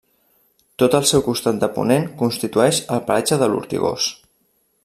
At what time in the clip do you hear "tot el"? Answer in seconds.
0.83-1.05